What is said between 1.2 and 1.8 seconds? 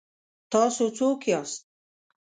یاست؟